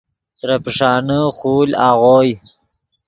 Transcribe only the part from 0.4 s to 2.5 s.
پیݰانے خول آغوئے